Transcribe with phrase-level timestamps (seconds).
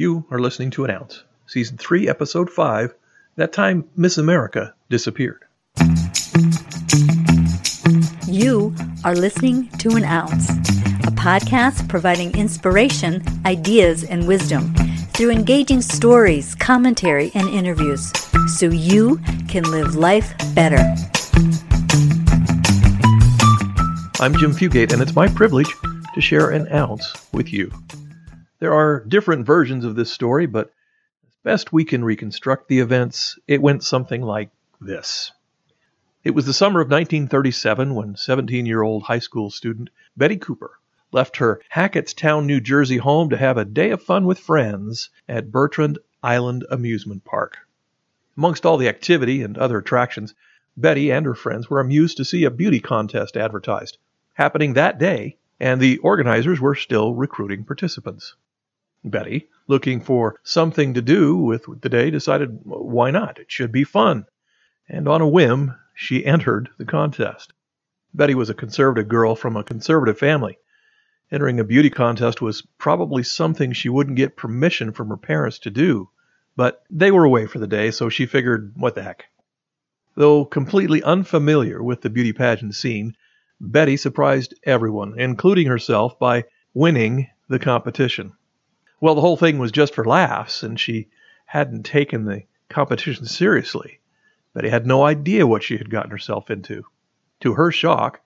[0.00, 2.94] You are listening to An Ounce, Season 3, Episode 5.
[3.36, 5.44] That time Miss America disappeared.
[8.26, 8.74] You
[9.04, 14.74] are listening to An Ounce, a podcast providing inspiration, ideas, and wisdom
[15.12, 18.10] through engaging stories, commentary, and interviews
[18.58, 20.78] so you can live life better.
[24.18, 25.68] I'm Jim Fugate, and it's my privilege
[26.14, 27.70] to share an ounce with you.
[28.60, 30.70] There are different versions of this story, but
[31.26, 35.32] as best we can reconstruct the events, it went something like this.
[36.24, 40.78] It was the summer of 1937 when 17 year old high school student Betty Cooper
[41.10, 45.50] left her Hackettstown, New Jersey home to have a day of fun with friends at
[45.50, 47.60] Bertrand Island Amusement Park.
[48.36, 50.34] Amongst all the activity and other attractions,
[50.76, 53.96] Betty and her friends were amused to see a beauty contest advertised,
[54.34, 58.34] happening that day, and the organizers were still recruiting participants.
[59.04, 63.38] Betty, looking for something to do with the day, decided why not?
[63.38, 64.26] It should be fun.
[64.88, 67.52] And on a whim, she entered the contest.
[68.12, 70.58] Betty was a conservative girl from a conservative family.
[71.32, 75.70] Entering a beauty contest was probably something she wouldn't get permission from her parents to
[75.70, 76.10] do,
[76.56, 79.26] but they were away for the day, so she figured, what the heck.
[80.16, 83.14] Though completely unfamiliar with the beauty pageant scene,
[83.60, 88.32] Betty surprised everyone, including herself, by winning the competition.
[89.00, 91.08] Well, the whole thing was just for laughs, and she
[91.46, 94.00] hadn't taken the competition seriously.
[94.52, 96.84] Betty had no idea what she had gotten herself into.
[97.40, 98.20] To her shock,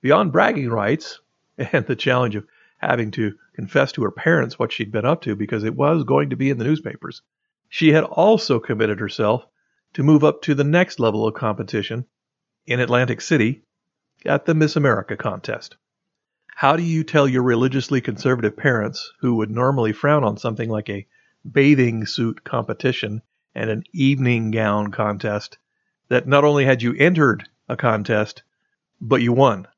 [0.00, 1.20] beyond bragging rights
[1.58, 2.46] and the challenge of
[2.78, 6.30] having to confess to her parents what she'd been up to because it was going
[6.30, 7.22] to be in the newspapers,
[7.68, 9.46] she had also committed herself
[9.94, 12.04] to move up to the next level of competition
[12.66, 13.62] in Atlantic City
[14.24, 15.76] at the Miss America contest.
[16.58, 20.88] How do you tell your religiously conservative parents, who would normally frown on something like
[20.88, 21.06] a
[21.52, 23.20] bathing suit competition
[23.54, 25.58] and an evening gown contest,
[26.08, 28.42] that not only had you entered a contest,
[29.02, 29.68] but you won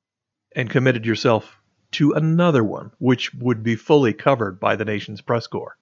[0.55, 5.49] and committed yourself to another one, which would be fully covered by the nation's press
[5.49, 5.77] corps?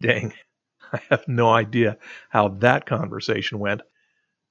[0.00, 0.32] Dang,
[0.92, 1.98] I have no idea
[2.30, 3.82] how that conversation went.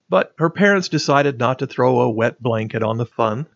[0.08, 3.48] But her parents decided not to throw a wet blanket on the fun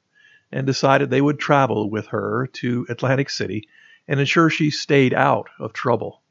[0.55, 3.67] and decided they would travel with her to Atlantic City
[4.07, 6.21] and ensure she stayed out of trouble.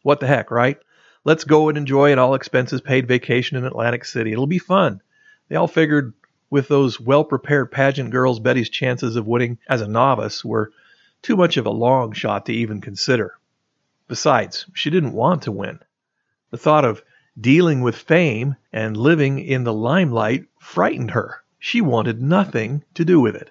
[0.00, 0.78] What the heck, right?
[1.24, 4.32] Let's go and enjoy an all expenses paid vacation in Atlantic City.
[4.32, 5.02] It'll be fun.
[5.48, 6.14] They all figured
[6.48, 10.72] with those well prepared pageant girls, Betty's chances of winning as a novice were
[11.20, 13.34] too much of a long shot to even consider.
[14.08, 15.80] Besides, she didn't want to win.
[16.50, 17.02] The thought of
[17.38, 21.42] dealing with fame and living in the limelight frightened her.
[21.58, 23.50] She wanted nothing to do with it.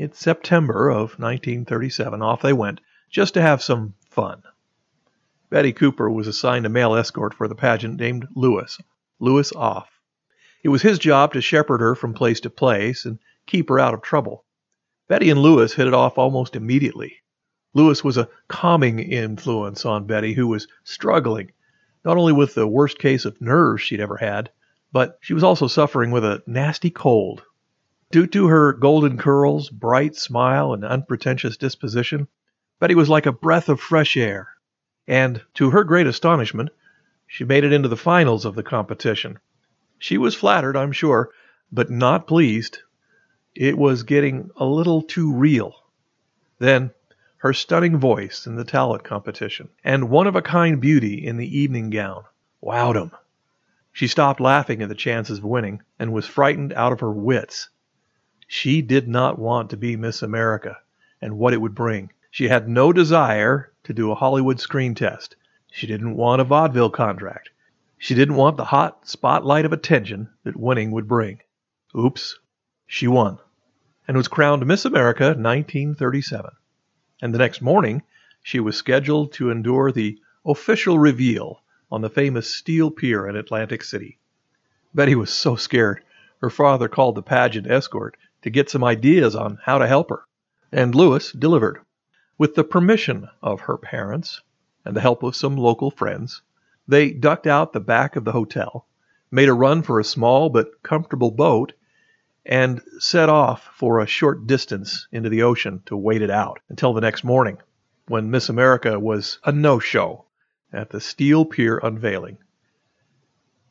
[0.00, 2.22] It's September of 1937.
[2.22, 4.44] Off they went, just to have some fun.
[5.50, 8.80] Betty Cooper was assigned a male escort for the pageant named Lewis,
[9.18, 9.90] Lewis Off.
[10.62, 13.92] It was his job to shepherd her from place to place and keep her out
[13.92, 14.44] of trouble.
[15.08, 17.16] Betty and Lewis hit it off almost immediately.
[17.74, 21.50] Lewis was a calming influence on Betty, who was struggling
[22.04, 24.52] not only with the worst case of nerves she'd ever had,
[24.92, 27.42] but she was also suffering with a nasty cold
[28.10, 32.26] Due to her golden curls, bright smile, and unpretentious disposition,
[32.80, 34.48] Betty was like a breath of fresh air.
[35.06, 36.70] And, to her great astonishment,
[37.26, 39.38] she made it into the finals of the competition.
[39.98, 41.30] She was flattered, I'm sure,
[41.70, 42.78] but not pleased.
[43.54, 45.74] It was getting a little too real.
[46.58, 46.92] Then,
[47.38, 51.58] her stunning voice in the talent competition, and one of a kind beauty in the
[51.58, 52.24] evening gown,
[52.62, 53.10] wowed him.
[53.92, 57.68] She stopped laughing at the chances of winning, and was frightened out of her wits.
[58.50, 60.78] She did not want to be Miss America
[61.20, 62.12] and what it would bring.
[62.30, 65.36] She had no desire to do a Hollywood screen test.
[65.70, 67.50] She didn't want a vaudeville contract.
[67.98, 71.42] She didn't want the hot spotlight of attention that winning would bring.
[71.94, 72.38] Oops,
[72.86, 73.38] she won
[74.08, 76.50] and was crowned Miss America 1937.
[77.20, 78.02] And the next morning,
[78.42, 83.84] she was scheduled to endure the official reveal on the famous Steel Pier in Atlantic
[83.84, 84.18] City.
[84.94, 86.02] Betty was so scared,
[86.40, 88.16] her father called the pageant escort
[88.48, 90.24] to get some ideas on how to help her.
[90.72, 91.80] And Lewis delivered.
[92.38, 94.40] With the permission of her parents
[94.86, 96.40] and the help of some local friends,
[96.86, 98.86] they ducked out the back of the hotel,
[99.30, 101.74] made a run for a small but comfortable boat,
[102.46, 106.94] and set off for a short distance into the ocean to wait it out until
[106.94, 107.58] the next morning,
[108.06, 110.24] when Miss America was a no show
[110.72, 112.38] at the Steel Pier unveiling.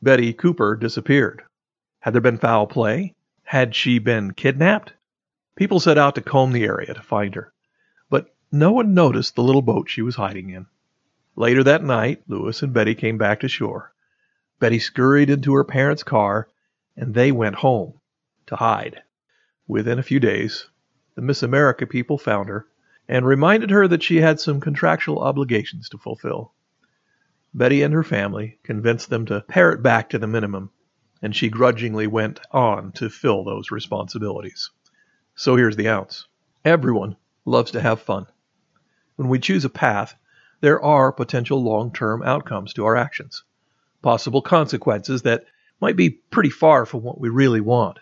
[0.00, 1.42] Betty Cooper disappeared.
[1.98, 3.16] Had there been foul play?
[3.48, 4.92] Had she been kidnapped?
[5.56, 7.50] People set out to comb the area to find her,
[8.10, 10.66] but no one noticed the little boat she was hiding in.
[11.34, 13.94] Later that night, Lewis and Betty came back to shore.
[14.60, 16.50] Betty scurried into her parents' car,
[16.94, 17.94] and they went home
[18.48, 19.02] to hide.
[19.66, 20.68] Within a few days,
[21.14, 22.66] the Miss America people found her
[23.08, 26.52] and reminded her that she had some contractual obligations to fulfill.
[27.54, 30.70] Betty and her family convinced them to pare it back to the minimum,
[31.20, 34.70] and she grudgingly went on to fill those responsibilities.
[35.34, 36.26] So here's the ounce.
[36.64, 38.26] Everyone loves to have fun.
[39.16, 40.14] When we choose a path,
[40.60, 43.44] there are potential long term outcomes to our actions,
[44.02, 45.44] possible consequences that
[45.80, 47.98] might be pretty far from what we really want,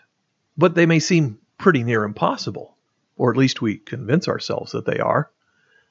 [0.57, 2.77] but they may seem pretty near impossible,
[3.15, 5.31] or at least we convince ourselves that they are.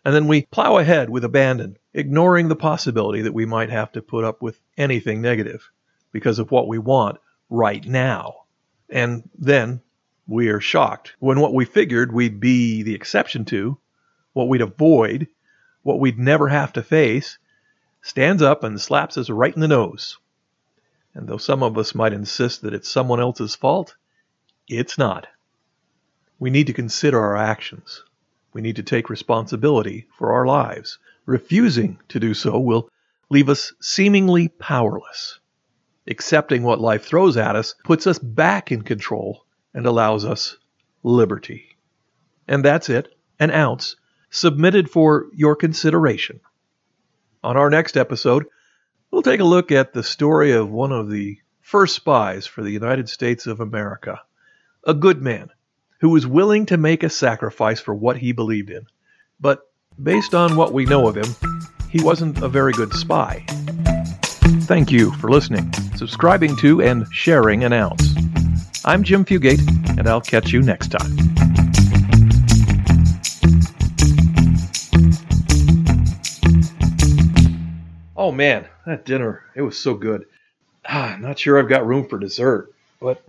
[0.04, 4.02] And then we plow ahead with abandon, ignoring the possibility that we might have to
[4.02, 5.70] put up with anything negative
[6.16, 7.18] because of what we want
[7.50, 8.46] right now.
[8.88, 9.82] And then
[10.26, 13.76] we are shocked when what we figured we'd be the exception to,
[14.32, 15.28] what we'd avoid,
[15.82, 17.36] what we'd never have to face,
[18.00, 20.16] stands up and slaps us right in the nose.
[21.12, 23.94] And though some of us might insist that it's someone else's fault,
[24.68, 25.26] it's not.
[26.38, 28.02] We need to consider our actions.
[28.54, 30.98] We need to take responsibility for our lives.
[31.26, 32.88] Refusing to do so will
[33.28, 35.40] leave us seemingly powerless.
[36.08, 39.44] Accepting what life throws at us puts us back in control
[39.74, 40.56] and allows us
[41.02, 41.76] liberty.
[42.48, 43.96] And that's it, an ounce
[44.30, 46.40] submitted for your consideration.
[47.42, 48.46] On our next episode,
[49.10, 52.70] we'll take a look at the story of one of the first spies for the
[52.70, 54.20] United States of America,
[54.84, 55.50] a good man
[56.00, 58.86] who was willing to make a sacrifice for what he believed in.
[59.40, 59.60] But
[60.00, 61.34] based on what we know of him,
[61.90, 63.44] he wasn't a very good spy.
[64.66, 68.14] Thank you for listening, subscribing to, and sharing an ounce.
[68.84, 69.60] I'm Jim Fugate,
[69.98, 71.16] and I'll catch you next time.
[78.18, 80.26] Oh man, that dinner, it was so good.
[80.88, 83.22] Ah, not sure I've got room for dessert, but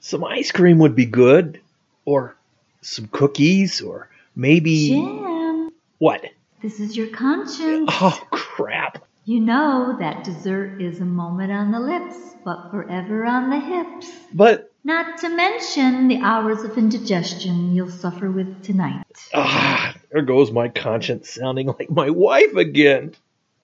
[0.00, 1.60] some ice cream would be good.
[2.04, 2.36] Or
[2.82, 4.90] some cookies, or maybe.
[4.90, 6.24] Jim, What?
[6.62, 7.90] this is your conscience.
[7.92, 9.04] Oh, crap.
[9.28, 14.08] You know that dessert is a moment on the lips, but forever on the hips.
[14.32, 19.04] But, Not to mention the hours of indigestion you'll suffer with tonight.
[19.34, 23.16] ah, there goes my conscience sounding like my wife again.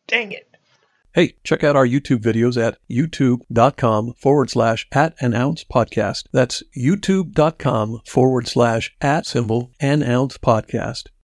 [0.08, 0.48] Dang it.
[1.14, 6.24] Hey, check out our YouTube videos at youtube.com forward slash at an ounce podcast.
[6.32, 11.06] That's youtube.com forward slash at symbol an ounce podcast.